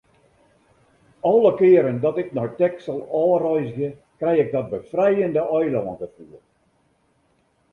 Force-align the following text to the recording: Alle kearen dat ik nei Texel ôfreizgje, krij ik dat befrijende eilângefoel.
Alle 1.21 1.55
kearen 1.59 1.97
dat 2.05 2.17
ik 2.21 2.29
nei 2.37 2.49
Texel 2.61 2.99
ôfreizgje, 3.23 3.89
krij 4.19 4.37
ik 4.43 4.49
dat 4.55 4.67
befrijende 4.73 5.43
eilângefoel. 5.59 6.35